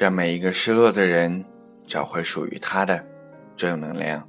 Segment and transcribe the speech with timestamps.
[0.00, 1.44] 让每一个失落的人
[1.86, 3.06] 找回属于他的
[3.54, 4.26] 正能量。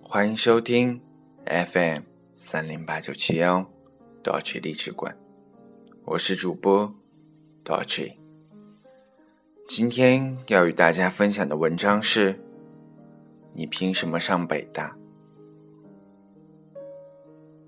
[0.00, 1.02] 欢迎收听
[1.44, 2.02] FM
[2.32, 3.68] 三零八九七幺
[4.22, 5.12] d o c h 励志馆，
[6.04, 6.94] 我是主播
[7.64, 8.16] d o c h
[9.66, 12.38] 今天要与大家分享的文章是：
[13.52, 14.96] 你凭什么上北大？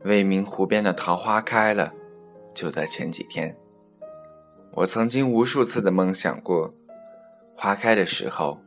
[0.04, 1.92] 未名湖边的桃花开了，
[2.54, 3.58] 就在前几天。
[4.76, 6.74] 我曾经无数次的梦想过，
[7.56, 8.60] 花开的时候，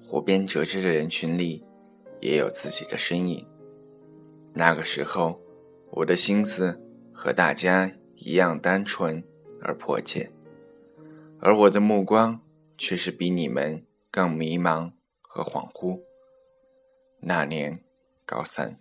[0.00, 1.64] 湖边折枝的人群里，
[2.20, 3.44] 也有自己的身影。
[4.52, 5.40] 那个时候，
[5.90, 6.80] 我的心思
[7.12, 9.20] 和大家一样单纯
[9.60, 10.30] 而迫切，
[11.40, 12.40] 而我的目光
[12.76, 14.88] 却是比你们更迷茫
[15.20, 16.00] 和恍惚。
[17.20, 17.82] 那年，
[18.24, 18.78] 高三，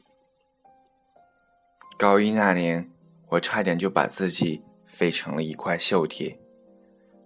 [1.97, 2.91] 高一那年，
[3.29, 6.39] 我差点就把自己废成了一块锈铁。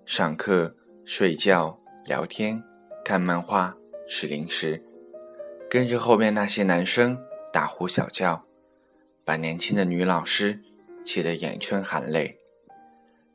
[0.06, 2.62] 上课、睡觉、聊天、
[3.06, 3.76] 看漫画、
[4.08, 4.84] 吃零食，
[5.70, 7.18] 跟着后面那些男生
[7.54, 8.46] 大呼小叫，
[9.24, 10.60] 把年轻的女老师
[11.06, 12.40] 气得眼圈含泪，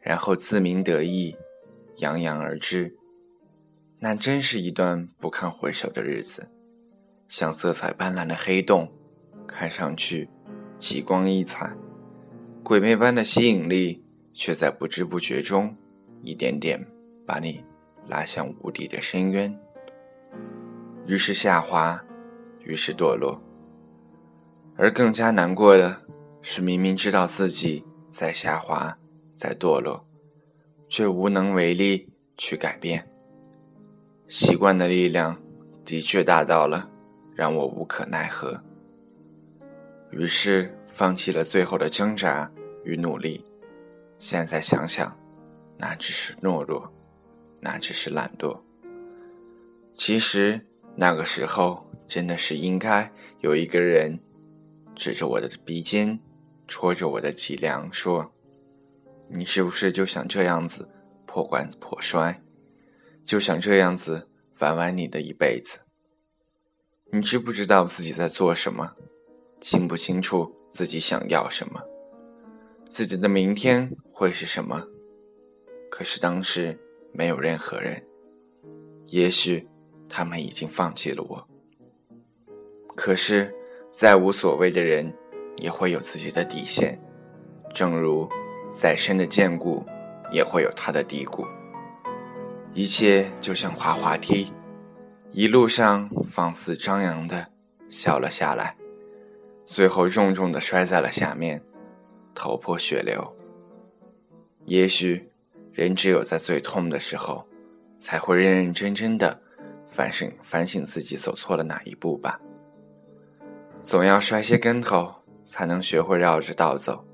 [0.00, 1.36] 然后自鸣得意，
[1.98, 2.96] 洋洋而至。
[4.00, 6.50] 那真是一段不堪回首的日子，
[7.28, 8.92] 像色彩斑斓的黑洞，
[9.46, 10.28] 看上去
[10.78, 11.72] 极光异彩，
[12.62, 15.74] 鬼魅般的吸引力，却在不知不觉中。
[16.26, 16.84] 一点点
[17.24, 17.64] 把你
[18.08, 19.56] 拉向无底的深渊，
[21.06, 22.04] 于是下滑，
[22.64, 23.40] 于是堕落。
[24.76, 26.02] 而更加难过的
[26.42, 28.98] 是，明明知道自己在下滑，
[29.36, 30.04] 在堕落，
[30.88, 33.08] 却无能为力去改变。
[34.26, 35.40] 习惯的力量
[35.84, 36.90] 的确大到了
[37.34, 38.60] 让我无可奈何，
[40.10, 42.50] 于是放弃了最后的挣扎
[42.84, 43.44] 与努力。
[44.18, 45.16] 现在想想。
[45.78, 46.92] 那只是懦弱，
[47.60, 48.60] 那只是懒惰。
[49.94, 54.20] 其实那个时候真的是应该有一个人
[54.94, 56.20] 指着我的鼻尖，
[56.68, 58.32] 戳着我的脊梁，说
[59.28, 60.88] ：“你是不是就想这样子
[61.26, 62.42] 破罐子破摔，
[63.24, 64.28] 就想这样子
[64.58, 65.80] 玩完你的一辈子？
[67.12, 68.94] 你知不知道自己在做什么？
[69.60, 71.82] 清不清楚自己想要什么？
[72.88, 74.88] 自己的明天会是什么？”
[75.88, 76.78] 可是当时
[77.12, 78.04] 没有任何人，
[79.06, 79.66] 也许
[80.08, 81.48] 他们已经放弃了我。
[82.94, 83.54] 可是
[83.90, 85.14] 再无所谓的人，
[85.58, 87.00] 也会有自己的底线，
[87.72, 88.28] 正如
[88.68, 89.84] 再深的坚固，
[90.32, 91.46] 也会有它的低谷。
[92.74, 94.52] 一切就像滑滑梯，
[95.30, 97.46] 一路上放肆张扬的
[97.88, 98.76] 笑了下来，
[99.64, 101.62] 最后重重的摔在了下面，
[102.34, 103.34] 头破血流。
[104.66, 105.30] 也许。
[105.76, 107.46] 人只有在最痛的时候，
[108.00, 109.38] 才会认认真真的
[109.86, 112.40] 反省反省自己走错了哪一步吧。
[113.82, 117.04] 总要摔些跟头，才能学会绕着道走。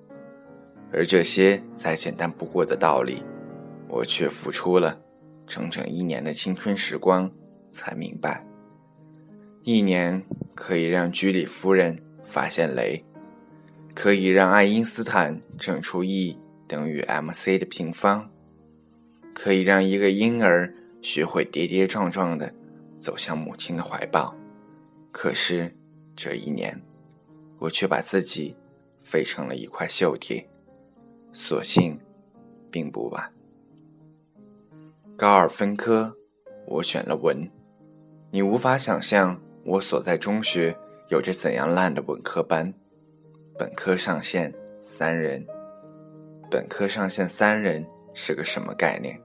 [0.92, 3.24] 而这些再简单不过的道理，
[3.88, 5.02] 我却付出了
[5.44, 7.28] 整整一年的青春时光
[7.72, 8.46] 才明白。
[9.64, 10.24] 一年
[10.54, 13.04] 可以让居里夫人发现雷，
[13.92, 18.31] 可以让爱因斯坦整出 E 等于 mc 的平方。
[19.34, 22.52] 可以让一个婴儿学会跌跌撞撞的
[22.96, 24.34] 走向母亲的怀抱，
[25.10, 25.74] 可是
[26.14, 26.80] 这一年，
[27.58, 28.56] 我却把自己
[29.00, 30.48] 废成了一块锈铁。
[31.32, 31.98] 所幸，
[32.70, 33.32] 并不晚。
[35.16, 36.16] 高二分科，
[36.66, 37.50] 我选了文。
[38.30, 40.76] 你无法想象我所在中学
[41.08, 42.74] 有着怎样烂的文科班，
[43.58, 45.46] 本科上线三人。
[46.50, 47.86] 本科上线三人。
[48.14, 49.20] 是个什么概念？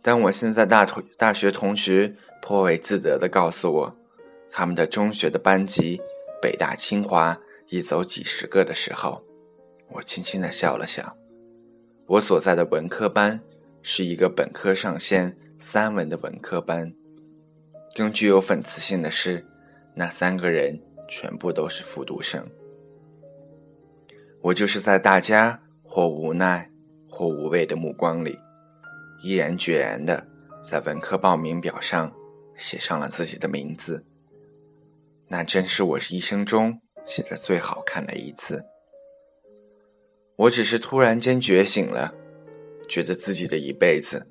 [0.00, 3.96] 但我现在大同大学同学颇为自得地告诉我，
[4.50, 6.00] 他们的中学的班级，
[6.40, 7.38] 北大清华
[7.68, 9.22] 一走几十个的时候，
[9.88, 11.16] 我轻轻地笑了笑。
[12.06, 13.40] 我所在的文科班
[13.80, 16.92] 是一个本科上线三文的文科班，
[17.94, 19.46] 更具有讽刺性的是，
[19.94, 22.44] 那三个人全部都是复读生。
[24.40, 26.71] 我就是在大家或无奈。
[27.22, 28.36] 或无畏的目光里，
[29.22, 30.26] 毅然决然的
[30.60, 32.12] 在文科报名表上
[32.56, 34.04] 写上了自己的名字。
[35.28, 38.64] 那真是我一生中写的最好看的一次。
[40.34, 42.12] 我只是突然间觉醒了，
[42.88, 44.26] 觉得自己的一辈子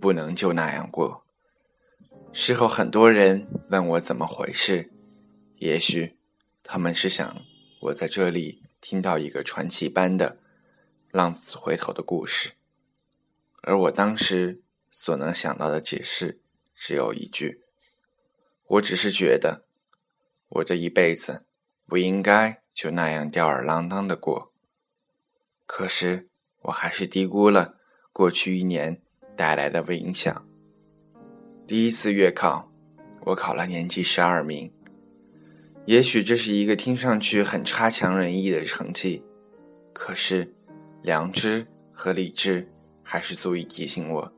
[0.00, 1.26] 不能就那样过。
[2.32, 4.90] 事后很多人问我怎么回事，
[5.56, 6.16] 也许
[6.62, 7.42] 他们是想
[7.82, 10.38] 我在这里听到一个传奇般的。
[11.12, 12.52] 浪子回头的故事，
[13.60, 16.40] 而我当时所能想到的解释
[16.74, 17.60] 只有一句：
[18.66, 19.66] 我只是觉得，
[20.48, 21.44] 我这一辈子
[21.86, 24.54] 不应该就那样吊儿郎当的过。
[25.66, 26.30] 可是，
[26.62, 27.76] 我还是低估了
[28.10, 29.02] 过去一年
[29.36, 30.48] 带来的影响。
[31.66, 32.72] 第一次月考，
[33.26, 34.72] 我考了年级十二名。
[35.84, 39.22] 也许这是一个听上去很差强人意的成绩，
[39.92, 40.54] 可是，
[41.02, 42.68] 良知和理智
[43.02, 44.32] 还是足以提醒我。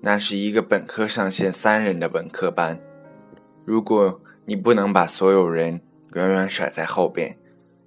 [0.00, 2.80] 那是一个本科上线三人的文科班，
[3.64, 5.80] 如果你不能把所有人
[6.14, 7.36] 远远甩在后边，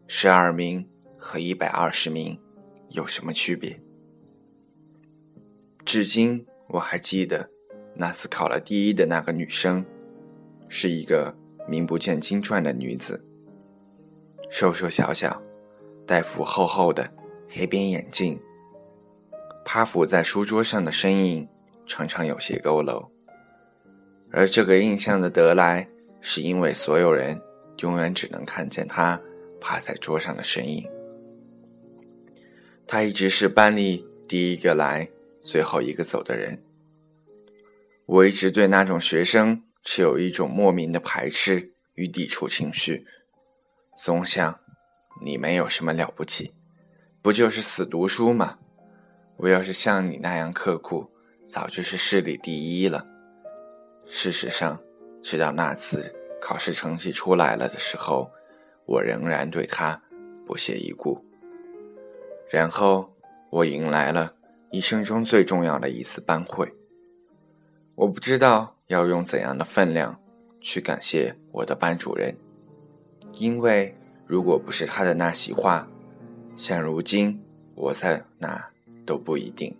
[0.07, 0.87] 十二名
[1.17, 2.39] 和一百二十名
[2.89, 3.81] 有什么区别？
[5.85, 7.49] 至今我还记得，
[7.95, 9.85] 那次考了第一的那个女生，
[10.67, 11.35] 是一个
[11.67, 13.23] 名不见经传的女子，
[14.49, 15.41] 瘦瘦小小，
[16.05, 17.09] 戴副厚厚的
[17.49, 18.39] 黑边眼镜，
[19.65, 21.47] 趴伏在书桌上的身影。
[21.91, 23.09] 常常有些佝偻，
[24.29, 25.89] 而这个印象的得来，
[26.21, 27.41] 是因为所有人
[27.79, 29.19] 永远只能看见他
[29.59, 30.87] 趴在桌上的身影。
[32.85, 35.09] 他一直是班里第一个来、
[35.41, 36.61] 最后一个走的人。
[38.05, 43.03] 我一直对那种学生持有一种莫名的排斥与抵触情绪，
[43.97, 44.59] 总想，
[45.23, 46.53] 你们有什么了不起？
[47.21, 48.57] 不就是死读书吗？
[49.35, 51.11] 我要是像你那样刻苦。
[51.45, 53.05] 早就是市里第一了。
[54.05, 54.79] 事实上，
[55.21, 58.29] 直到那次考试成绩出来了的时候，
[58.85, 59.99] 我仍然对他
[60.45, 61.25] 不屑一顾。
[62.51, 63.11] 然后，
[63.49, 64.35] 我迎来了
[64.71, 66.71] 一生中最重要的一次班会。
[67.95, 70.21] 我不知道要用怎样的分量
[70.61, 72.37] 去感谢我的班主任，
[73.33, 75.87] 因为如果不是他的那席话，
[76.59, 77.41] 现如今
[77.73, 78.69] 我在哪
[79.05, 79.73] 都不一定。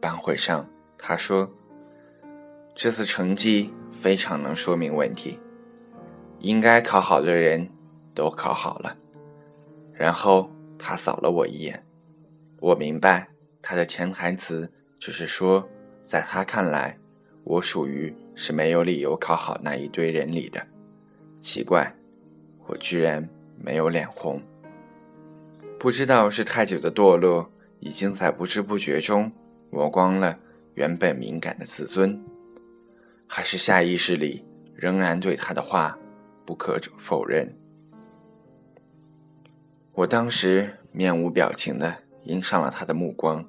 [0.00, 1.52] 班会上，他说
[2.74, 5.38] ：“这次成绩非常能说明问题，
[6.38, 7.68] 应该考好的人
[8.14, 8.96] 都考好了。”
[9.92, 11.84] 然后他扫了我一眼，
[12.58, 13.28] 我明白
[13.60, 15.68] 他的潜台词就是说，
[16.00, 16.98] 在他看来，
[17.44, 20.66] 我属于是没有理由考好那一堆人里的。
[21.38, 21.94] 奇怪，
[22.66, 23.28] 我居然
[23.58, 24.40] 没有脸红。
[25.78, 27.50] 不知道是太久的堕落，
[27.80, 29.32] 已经在不知不觉中。
[29.70, 30.38] 磨光了
[30.74, 32.24] 原本敏感的自尊，
[33.26, 34.44] 还是下意识里
[34.74, 35.98] 仍然对他的话
[36.46, 37.54] 不可否认。
[39.92, 43.44] 我当时面无表情的迎上了他的目光，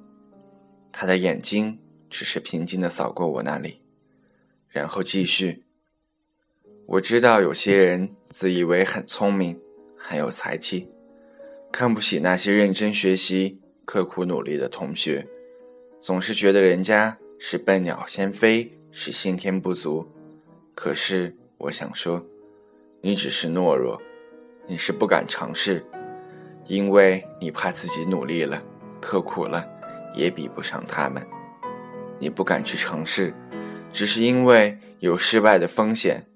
[0.92, 1.78] 他的眼睛
[2.10, 3.80] 只是平静的扫过我那里，
[4.68, 5.64] 然后继续。
[6.86, 9.60] 我知道有些人自以为很聪明，
[9.96, 10.90] 很有才气，
[11.70, 15.26] 看不起那些认真学习、刻苦努力的同学。
[16.00, 20.06] 总是觉得人家是笨鸟先飞，是先天不足。
[20.74, 22.24] 可是我想说，
[23.00, 24.00] 你只是懦弱，
[24.66, 25.84] 你是不敢尝试，
[26.66, 28.62] 因为你怕自己努力了、
[29.00, 29.68] 刻苦了，
[30.14, 31.26] 也比不上他们。
[32.20, 33.34] 你不敢去尝试，
[33.92, 36.26] 只是因为有失败的风险，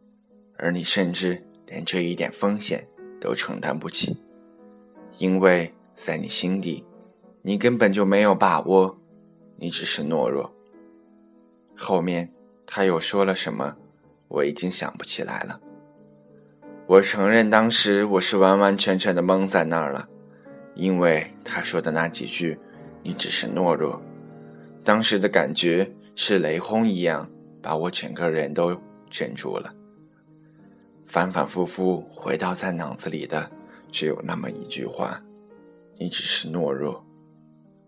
[0.56, 2.86] 而你甚至连这一点风险
[3.20, 4.16] 都承担不起，
[5.18, 6.84] 因为在你心底，
[7.42, 8.98] 你根本就没有把握。
[9.56, 10.52] 你只是懦弱。
[11.76, 12.32] 后面
[12.66, 13.76] 他又说了什么，
[14.28, 15.60] 我已经想不起来了。
[16.86, 20.08] 我承认当时我是完完全全的懵在那儿了，
[20.74, 22.58] 因为他说的那几句
[23.04, 24.02] “你只是懦弱”，
[24.82, 27.30] 当时的感觉是雷轰一样，
[27.62, 28.76] 把我整个人都
[29.08, 29.72] 镇住了。
[31.06, 33.50] 反反复复回到在脑子里的
[33.92, 35.22] 只有那么一句话
[36.00, 37.04] ：“你只是懦弱。”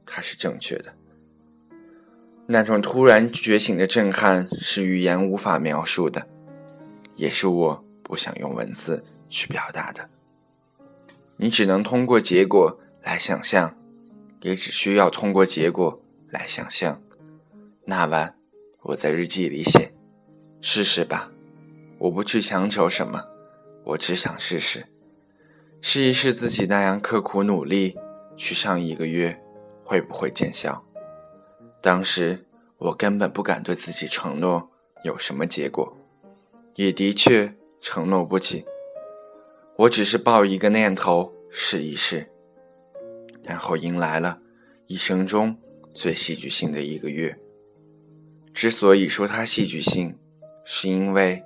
[0.06, 0.94] 它是正确的。
[2.46, 6.28] 那种突然觉醒的震撼是语言无法描述的，
[7.14, 10.10] 也是我不想用文字去表达的。
[11.38, 13.74] 你只能通过结果来想象，
[14.42, 17.00] 也只需要通过结果来想象。
[17.86, 18.36] 那晚，
[18.82, 19.94] 我在日记里写
[20.60, 21.32] ：“试试吧，
[21.96, 23.24] 我不去强求什么，
[23.84, 24.86] 我只想试试，
[25.86, 27.94] 试一试自己那样刻苦努力
[28.38, 29.38] 去上一个月
[29.84, 30.82] 会不会见效。”
[31.82, 32.46] 当时
[32.78, 34.70] 我根本不敢对自己承诺
[35.02, 35.94] 有什么结果，
[36.76, 38.64] 也的确承诺不起。
[39.76, 42.32] 我只是抱一个念头试一试，
[43.42, 44.38] 然后迎来了
[44.86, 45.54] 一生中
[45.92, 47.38] 最戏剧性的一个月。
[48.54, 50.18] 之所以说它戏剧性，
[50.64, 51.42] 是因为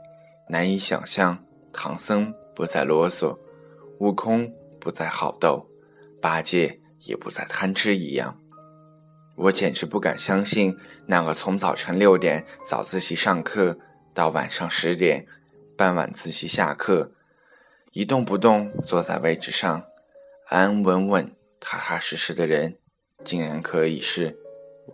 [0.49, 3.37] 难以想象唐僧不再啰嗦，
[3.99, 5.69] 悟空不再好斗，
[6.21, 8.41] 八戒也不再贪吃一样。
[9.37, 10.77] 我简直不敢相信，
[11.07, 13.79] 那个从早晨六点早自习上课
[14.13, 15.27] 到晚上十点
[15.77, 17.13] 傍晚自习下课，
[17.93, 19.85] 一动不动坐在位置上，
[20.49, 22.79] 安安稳稳、踏踏实实的人，
[23.25, 24.37] 竟然可以是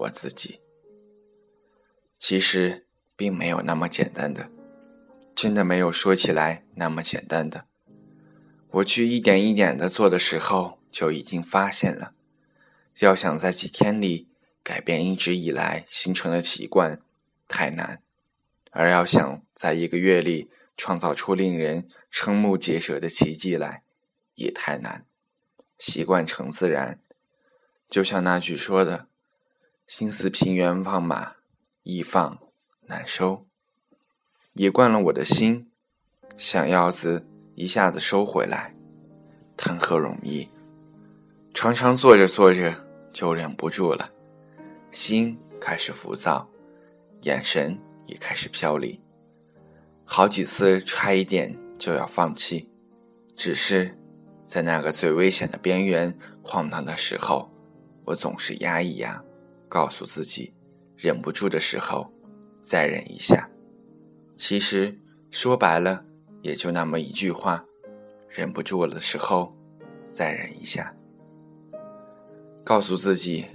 [0.00, 0.61] 我自己。
[2.18, 4.50] 其实并没有那么简单的，
[5.34, 7.64] 真的没有说起来那么简单的。
[8.75, 12.12] 我去一点一点的做的时候，就已经发现了，
[13.00, 14.28] 要想在几天里。
[14.64, 17.02] 改变一直以来形成的习惯
[17.47, 18.00] 太难，
[18.71, 23.83] 而要想在一个月里创造出令人瞠目结舌的奇迹来，
[24.37, 25.04] 也太难。
[25.78, 26.99] 习惯成自然，
[27.90, 29.07] 就像那句说的
[29.87, 31.35] ：“心似平原放马，
[31.83, 32.38] 易放
[32.87, 33.47] 难收。”
[34.54, 35.71] 也惯了我的心，
[36.38, 38.75] 想要子一下子收回来，
[39.56, 40.49] 谈何容易？
[41.52, 42.75] 常常做着做着
[43.12, 44.11] 就忍不住了。
[44.90, 46.49] 心开始浮躁，
[47.23, 49.00] 眼神也开始飘离，
[50.04, 52.68] 好几次差一点就要放弃，
[53.37, 53.96] 只是
[54.44, 57.49] 在那个最危险的边缘晃荡的时候，
[58.04, 59.23] 我总是压一压，
[59.68, 60.52] 告诉自己，
[60.96, 62.12] 忍不住的时候
[62.61, 63.49] 再忍一下。
[64.37, 64.99] 其实
[65.30, 66.04] 说白了，
[66.44, 67.64] 也就那么一句话：
[68.28, 69.50] 忍不住了的时候
[70.06, 70.94] 再忍一下，
[72.62, 73.46] 告诉自己。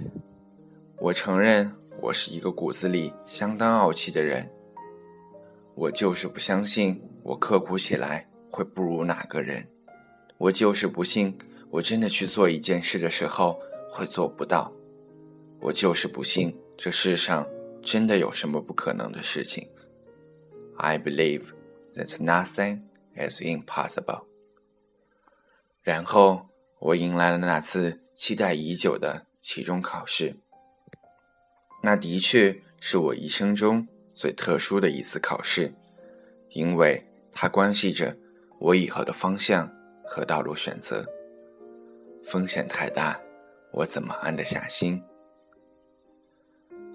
[0.98, 4.50] 我承认，我是一个骨子里相当傲气的人。
[5.76, 9.64] 我就是不相信，我刻苦起来会不如哪个人。
[10.36, 11.38] 我就是不信，
[11.70, 13.56] 我真的去做一件事的时候
[13.88, 14.72] 会做不到。
[15.60, 17.46] 我就是不信，这世上
[17.80, 19.68] 真的有什么不可能的事情。
[20.78, 21.44] I believe
[21.96, 22.82] that nothing
[23.16, 24.24] is impossible。
[25.82, 30.36] 然后，我迎来了那次期待已久的期中考试。
[31.82, 35.74] 那的确是我一生中最特殊的一次考试，
[36.50, 38.16] 因为它关系着
[38.58, 39.72] 我以后的方向
[40.04, 41.06] 和道路选择。
[42.24, 43.18] 风险太大，
[43.72, 45.02] 我怎么安得下心？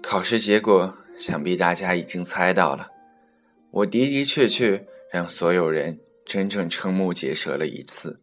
[0.00, 2.88] 考试结果想必大家已经猜到了，
[3.70, 8.20] 我的的确确让所有人真正瞠目结舌了一次。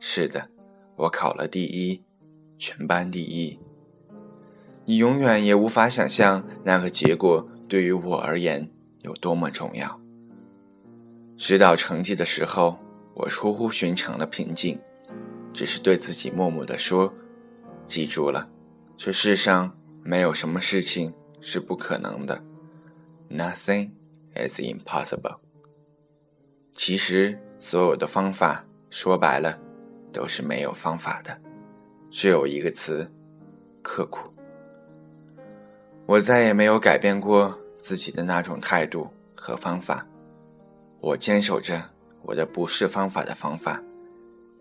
[0.00, 0.48] 是的，
[0.96, 2.02] 我考了第一，
[2.58, 3.58] 全班第一。
[4.84, 8.70] 你永远也无法想象那个结果对于我而言
[9.02, 10.00] 有多么重要。
[11.36, 12.78] 知道成绩的时候，
[13.14, 14.80] 我出乎寻常的平静，
[15.52, 17.12] 只是对自己默默地说
[17.86, 18.50] ：“记住了，
[18.96, 22.42] 这世上没有什么事情是不可能的
[23.30, 23.90] ，Nothing
[24.34, 25.38] is impossible。”
[26.72, 29.58] 其实，所有的方法说白了
[30.12, 31.40] 都是没有方法的，
[32.10, 33.10] 只有一个词：
[33.82, 34.32] 刻苦。
[36.06, 40.06] 我再也没有改变过自己的那种态度和方法，
[41.00, 41.90] 我坚守着
[42.22, 43.82] 我的不是方法的方法，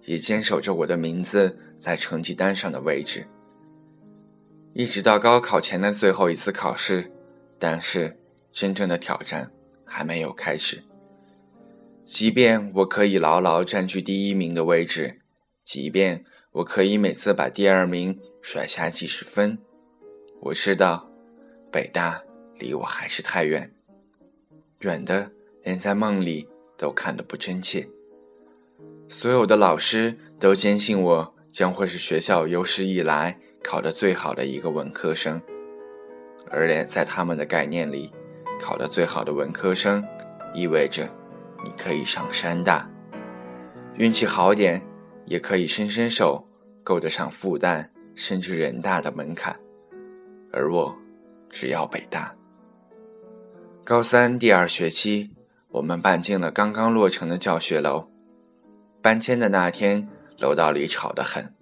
[0.03, 3.25] 也坚守着我的名字在成绩单上的位置，
[4.74, 7.12] 一直到高考前的最后一次考试。
[7.59, 8.19] 但是，
[8.51, 9.50] 真正的挑战
[9.88, 10.84] 还没有开始。
[12.06, 15.20] 即便我可以牢牢占据第一名的位置，
[15.63, 19.58] 即便我可以每次把第二名甩下几十分，
[20.41, 21.10] 我知道。
[21.70, 22.24] 北大
[22.58, 23.70] 离我还是太远，
[24.79, 25.29] 远的
[25.63, 27.88] 连在梦里都看得不真切。
[29.10, 35.41] 所有的老师都坚信我将会是学校有史以来考得最好的一个文科生，
[36.50, 38.13] 而连在他们的概念里，
[38.59, 40.03] 考得最好的文科生
[40.53, 41.09] 意味着
[41.63, 42.89] 你可以上山大，
[43.95, 44.81] 运气好点
[45.25, 46.47] 也可以伸伸手
[46.83, 49.55] 够得上复旦甚至人大的门槛，
[50.51, 50.95] 而我。
[51.49, 52.35] 只要北大。
[53.85, 55.31] 高三第二学期，
[55.69, 58.09] 我们搬进了刚刚落成的教学楼。
[59.01, 61.53] 搬迁的那天，楼道里吵得很，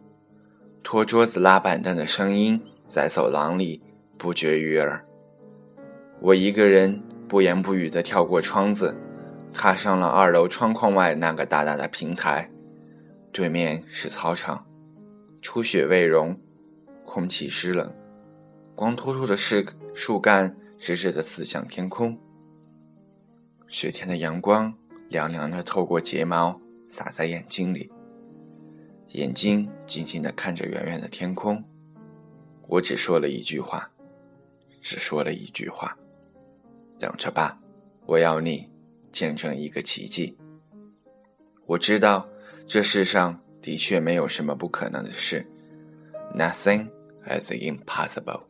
[0.82, 3.80] 拖桌子、拉板凳的声音在走廊里
[4.18, 5.06] 不绝于耳。
[6.22, 8.96] 我一个人不言不语地跳过窗子，
[9.54, 12.50] 踏上了二楼窗框外那个大大的平台。
[13.32, 14.66] 对面是操场，
[15.42, 16.40] 初雪未融，
[17.04, 17.94] 空气湿冷。
[18.74, 22.18] 光秃秃的树树干直直地刺向天空。
[23.68, 24.74] 雪天的阳光
[25.10, 27.92] 凉凉的透过睫毛洒在眼睛里，
[29.10, 31.64] 眼睛静静地看着远远的天空。
[32.68, 33.92] 我只说了一句话，
[34.82, 35.98] 只说了一句话
[37.00, 37.60] ：“等着吧，
[38.06, 38.70] 我要你
[39.12, 40.38] 见证一个奇迹。”
[41.68, 42.30] 我知道
[42.68, 45.46] 这世上的确没有什么不可能的事
[46.36, 46.90] ，Nothing
[47.28, 48.44] is impossible。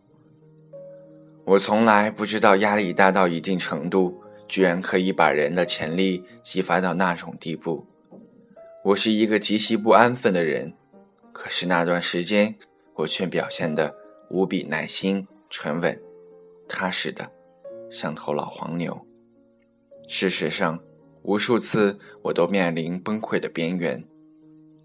[1.45, 7.85] 我从来不知道压力大到一定程度，居然可以把人的潜力激发到那种地步。
[8.83, 10.73] 我是一个极其不安分的人，
[11.31, 12.55] 可是那段时间，
[12.95, 13.95] 我却表现得
[14.29, 16.01] 无比耐心、沉稳、
[16.67, 17.31] 踏实的，
[17.89, 19.05] 像头老黄牛。
[20.07, 20.79] 事实上，
[21.23, 24.03] 无数次我都面临崩溃的边缘。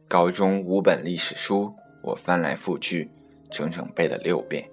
[0.08, 3.10] 高中五本历史书，我翻来覆去，
[3.50, 4.68] 整整背了六遍。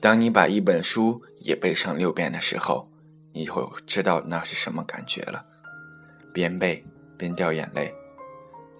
[0.00, 2.88] 当你把一本书也背上六遍的时候，
[3.32, 5.44] 你就知道那是什么感觉了。
[6.32, 6.84] 边背
[7.16, 7.92] 边掉眼泪，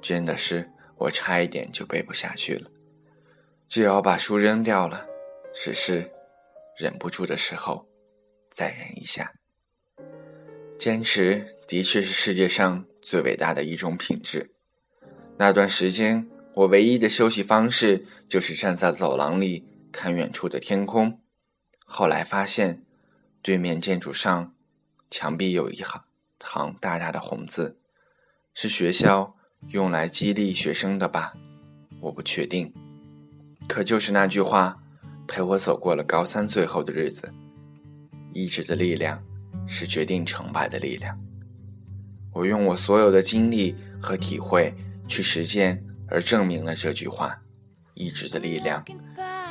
[0.00, 2.70] 真的是我差一点就背不下去了，
[3.66, 5.06] 就要把书扔掉了。
[5.52, 6.08] 只是
[6.76, 7.87] 忍不住的时候，
[8.58, 9.34] 再忍一下。
[10.76, 14.50] 坚持的确是世界上最伟大的一种品质。
[15.36, 19.64] 那段时间，我唯一的休息方式就是站在走廊里。
[19.92, 21.20] 看远处的天空，
[21.86, 22.82] 后来发现，
[23.40, 24.54] 对面建筑上
[25.08, 26.04] 墙壁有一行
[26.40, 27.78] 行大大的红字，
[28.52, 29.36] 是学校
[29.68, 31.32] 用来激励学生的吧？
[32.00, 32.72] 我不确定。
[33.68, 34.82] 可就是那句话，
[35.28, 37.32] 陪我走过了高三最后的日子。
[38.32, 39.22] 意志的力量
[39.66, 41.18] 是决定成败的力量。
[42.32, 44.74] 我用我所有的经历和体会
[45.06, 47.40] 去实践，而证明了这句话：
[47.94, 48.84] 意志的力量。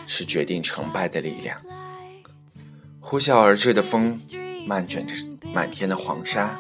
[0.10, 1.62] 是决定成败的力量。
[3.02, 4.10] 呼啸而至的风，
[4.66, 5.14] 漫卷着
[5.54, 6.58] 满天的黄沙。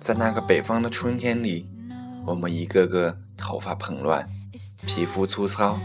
[0.00, 1.68] 在那个北方的春天里，
[2.24, 4.24] 我们一个个头发蓬乱，
[4.86, 5.80] 皮肤粗糙。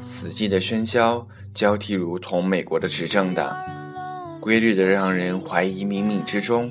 [0.00, 3.56] 死寂的喧嚣交替，如同美国的执政党，
[4.46, 6.70] 规律的让人怀疑冥冥之中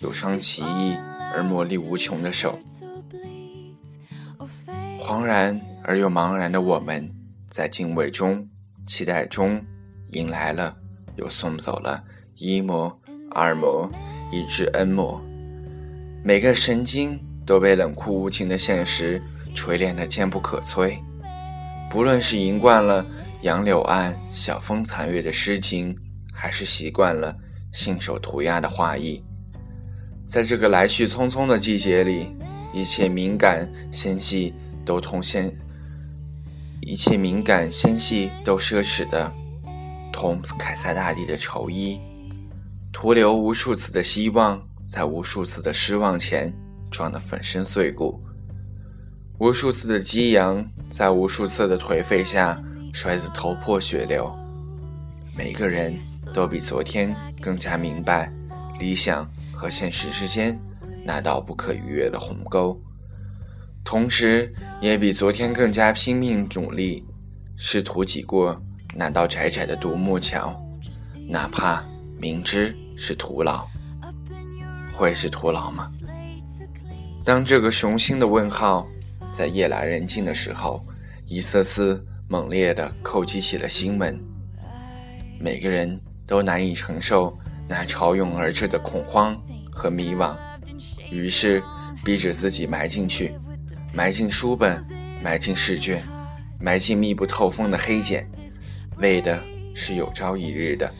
[0.00, 0.96] 有双奇异
[1.32, 2.58] 而魔力无穷的手。
[4.98, 7.08] 恍然而又茫然的我们。
[7.48, 8.44] 在敬畏中、
[8.88, 9.64] 期待中，
[10.08, 10.76] 迎来了
[11.14, 12.02] 又送走了
[12.34, 13.88] 一模、二模，
[14.32, 15.22] 以至 n 模。
[16.24, 17.16] 每个神经
[17.46, 19.22] 都被冷酷无情的现实
[19.54, 20.98] 锤炼得坚不可摧。
[21.88, 23.06] 不论是吟惯了
[23.42, 25.96] “杨柳岸，晓风残月”的诗情，
[26.38, 27.34] 还是习惯了
[27.72, 29.24] 信手涂鸦的画意，
[30.26, 32.28] 在这个来去匆匆的季节里，
[32.74, 34.52] 一切敏感纤细
[34.84, 35.56] 都同现。
[36.82, 39.32] 一切敏感纤细都奢侈的，
[40.12, 41.98] 同凯撒大帝的绸衣，
[42.92, 46.52] 徒留无数次的希望，在无数次的失望前
[46.90, 48.22] 撞得粉身碎骨，
[49.38, 54.32] 无数次的激扬，在无数次的颓废下摔得头破血流。
[55.36, 55.94] 每个人
[56.32, 58.32] 都比昨天更加明白
[58.78, 60.58] 理想和现实之间
[61.04, 62.80] 那道不可逾越的鸿沟。
[63.84, 67.04] 同时，也比昨天更加拼命努力，
[67.56, 68.60] 试图挤过
[68.94, 70.58] 那道窄窄的独木桥，
[71.28, 71.84] 哪怕
[72.18, 73.64] 明知是徒劳。
[74.92, 75.84] 会是徒劳吗？
[77.24, 78.88] 当这个雄心的问号
[79.32, 80.82] 在夜阑人静的时候，
[81.26, 84.18] 一丝丝猛烈地叩击起了心门，
[85.38, 87.36] 每个人都难以承受
[87.68, 89.36] 那潮涌而至的恐慌
[89.70, 90.36] 和迷惘，
[91.10, 91.62] 于是
[92.04, 93.34] 逼着自己埋进去。
[93.92, 94.82] 埋进书本，
[95.22, 96.02] 埋进试卷，
[96.60, 98.28] 埋进密不透风的黑茧，
[98.98, 99.40] 为的
[99.74, 100.92] 是有朝一日的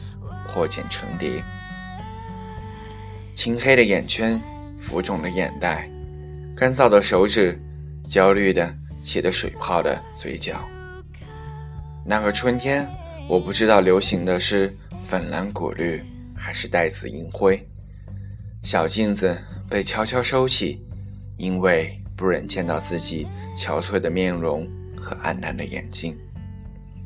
[0.47, 1.43] 破茧成蝶。
[3.35, 4.41] 青黑的眼圈，
[4.79, 5.87] 浮肿的眼袋，
[6.55, 7.61] 干燥的手指，
[8.03, 8.73] 焦虑的
[9.03, 10.59] 起的水泡的嘴角。
[12.03, 12.89] 那个春天，
[13.27, 16.01] 我不知道流行的是粉蓝果绿
[16.35, 17.67] 还是带紫银灰。
[18.63, 19.37] 小镜子
[19.69, 20.81] 被悄悄收起，
[21.37, 22.01] 因为。
[22.17, 24.67] 不忍见到自己憔悴的面容
[24.99, 26.17] 和黯淡的眼睛，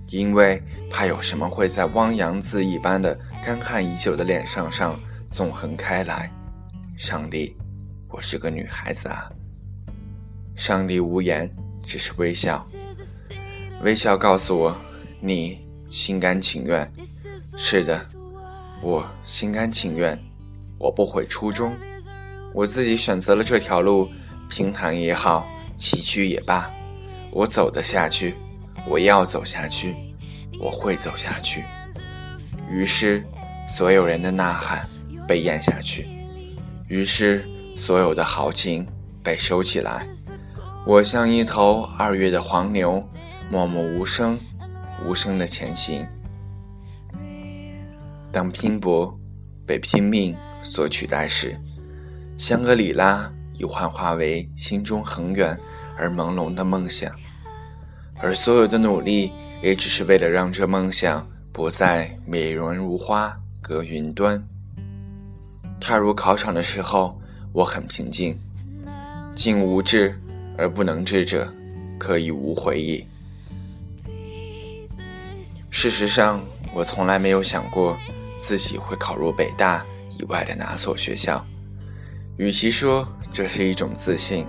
[0.07, 4.97] 因为怕有什么会在汪洋恣一般的干旱已久的脸上上
[5.29, 6.31] 纵横开来。
[6.95, 7.57] 上帝，
[8.07, 9.29] 我是个女孩子啊！
[10.55, 11.53] 上帝无言，
[11.83, 12.65] 只是微笑，
[13.83, 14.77] 微笑告诉我，
[15.19, 15.59] 你
[15.91, 16.89] 心甘情愿。
[17.57, 18.03] 是的，
[18.81, 20.17] 我心甘情愿。
[20.79, 21.75] 我不悔初衷，
[22.55, 24.09] 我自己选择了这条路。
[24.49, 26.69] 平坦也好，崎岖也罢，
[27.31, 28.35] 我走得下去，
[28.85, 29.95] 我要走下去，
[30.59, 31.63] 我会走下去。
[32.69, 33.23] 于是，
[33.67, 34.89] 所有人的呐喊
[35.25, 36.03] 被咽下去；
[36.89, 38.85] 于是，所有的豪情
[39.23, 40.05] 被收起来。
[40.85, 43.07] 我像一头二月的黄牛，
[43.49, 44.37] 默默无声，
[45.05, 46.05] 无声的前行。
[48.31, 49.17] 当拼搏
[49.65, 51.55] 被拼命所取代时，
[52.37, 53.31] 香格里拉。
[53.53, 55.55] 已幻化为心中恒远
[55.95, 57.13] 而朦胧的梦想，
[58.17, 64.43] 而所有的努力也只是为了让这梦想不再美人如花隔云端。
[65.79, 68.39] 踏入考场的时候，我很平静，
[69.35, 70.19] 竟无志
[70.57, 71.53] 而不能志者，
[71.99, 73.05] 可以无悔也。
[75.73, 76.39] 事实上，
[76.73, 77.97] 我从来没有想过
[78.37, 79.83] 自己会考入北大
[80.19, 81.43] 以外的哪所学校。
[82.37, 84.45] 与其说这是一种自信，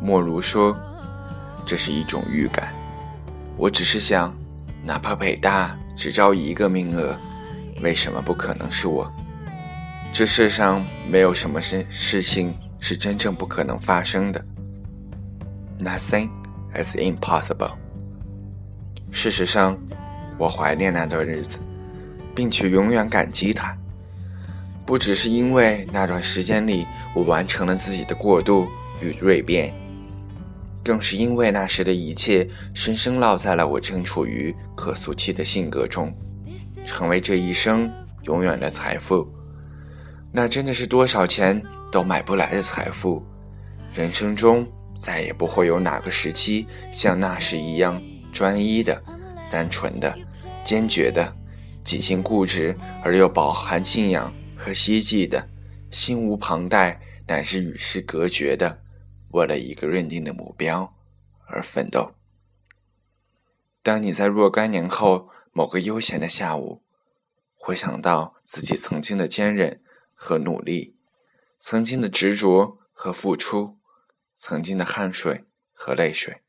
[0.00, 0.74] 莫如说
[1.66, 2.72] 这是一种预感。
[3.56, 4.32] 我只是想，
[4.84, 7.18] 哪怕北大只招一个名额，
[7.82, 9.12] 为什么不可能是我？
[10.12, 14.42] 这世上没有什么事事情是真正不可能发生的。
[15.80, 16.30] Nothing
[16.72, 17.72] is impossible。
[19.10, 19.76] 事实上。
[20.38, 21.58] 我怀念那段日子，
[22.34, 23.76] 并且永远感激它。
[24.84, 28.68] 不只是因为那段时间里我完成了自己的过渡
[29.00, 29.74] 与蜕变，
[30.84, 36.14] 更是因为那时的一切深深烙在了我正处于可塑期的性格中，
[36.86, 39.26] 成为这一生永远的财富。
[40.30, 43.24] 那真的是多少钱都买不来的财富。
[43.92, 48.00] 人生中再也不会有哪个时期像那时一样
[48.32, 49.02] 专一的、
[49.50, 50.16] 单纯的。
[50.64, 51.36] 坚决的，
[51.84, 55.48] 极尽固执而又饱含信仰和希冀的，
[55.92, 58.82] 心无旁贷乃至与世隔绝的，
[59.30, 60.92] 为了一个认定的目标
[61.46, 62.14] 而奋斗。
[63.84, 66.82] 当你在若干年后某个悠闲的下午，
[67.54, 69.80] 回想到自己曾经的坚韧
[70.12, 70.96] 和努力，
[71.60, 73.78] 曾经的执着和付出，
[74.36, 76.42] 曾经的汗水和泪水，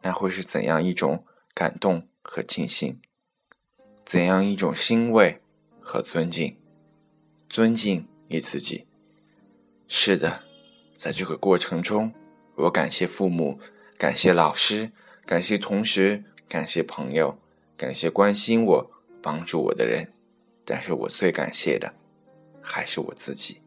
[0.00, 3.00] 那会是怎样一种感动和庆幸？
[4.04, 5.40] 怎样一种欣慰
[5.80, 6.56] 和尊敬？
[7.48, 8.86] 尊敬你自己。
[9.86, 10.44] 是的，
[10.94, 12.14] 在这个过程中，
[12.54, 13.58] 我感谢父母，
[13.98, 14.90] 感谢老师，
[15.26, 17.38] 感谢同学，感谢朋友，
[17.76, 20.12] 感谢关心我、帮助我的人。
[20.64, 21.94] 但是我最感谢的，
[22.62, 23.60] 还是我自己。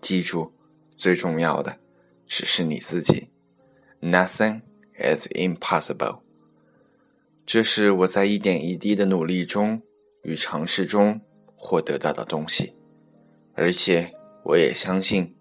[0.00, 0.52] 记住，
[0.96, 1.78] 最重要的
[2.26, 3.28] 只是你自己。
[4.00, 4.60] Nothing
[4.98, 6.20] is impossible.
[7.46, 9.80] 这是我在一点一滴的努力中
[10.24, 11.20] 与尝试中
[11.54, 12.74] 获得到的东西，
[13.54, 15.36] 而且我也相信，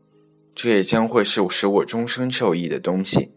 [0.54, 3.34] 这也将会是使我终身受益的东西。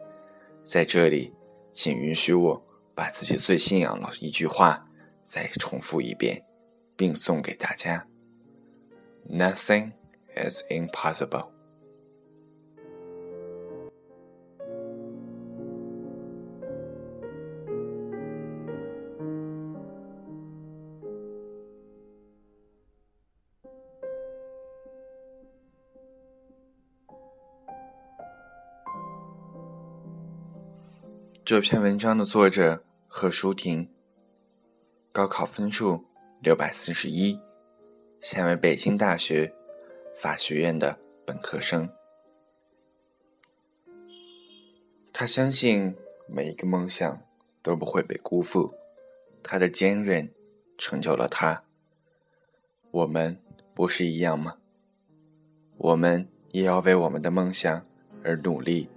[0.63, 1.33] 在这里，
[1.73, 2.63] 请允许我
[2.95, 4.87] 把自己最信仰的一句话
[5.23, 6.45] 再重复一遍，
[6.95, 8.07] 并送给大家
[9.31, 9.93] ：Nothing
[10.37, 11.58] is impossible。
[31.49, 33.89] 这篇文章的作者贺淑婷，
[35.11, 36.05] 高考分数
[36.43, 37.41] 六百四十一，
[38.21, 39.55] 现为北京大学
[40.15, 41.89] 法学院的本科生。
[45.11, 47.23] 他相信每一个梦想
[47.63, 48.75] 都不会被辜负，
[49.43, 50.31] 他的坚韧
[50.77, 51.65] 成就了他。
[52.91, 53.41] 我们
[53.73, 54.59] 不是一样吗？
[55.79, 57.87] 我们也要为我们的梦想
[58.23, 58.91] 而努力，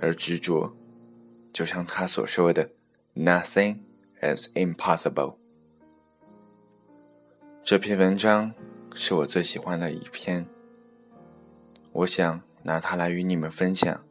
[0.00, 0.74] 而执着。
[1.52, 2.70] 就像他所说的
[3.14, 3.80] ，“Nothing
[4.20, 5.36] is impossible。”
[7.64, 8.54] 这篇文章
[8.94, 10.46] 是我最喜欢的一篇，
[11.92, 14.04] 我想拿它来与你们分享。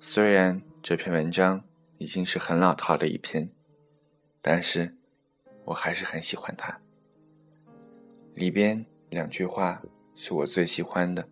[0.00, 1.62] 虽然这篇文章
[1.98, 3.50] 已经是很老套的一篇，
[4.42, 4.96] 但是
[5.66, 6.80] 我还是很喜欢它。
[8.34, 9.80] 里边两句话
[10.16, 11.28] 是我最喜欢的：“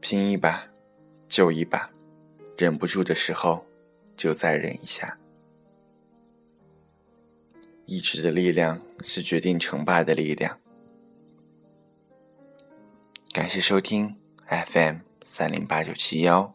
[0.00, 0.68] 拼一把，
[1.26, 1.90] 就一把。”
[2.56, 3.66] 忍不住的时候，
[4.16, 5.18] 就再忍一下。
[7.84, 10.58] 意志的力量是决定成败的力量。
[13.32, 14.16] 感谢收听
[14.48, 16.54] FM 三零八九七幺，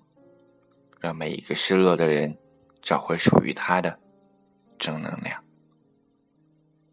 [0.99, 2.37] 让每一个失落的人
[2.81, 3.99] 找回属于他的
[4.77, 5.43] 正能量。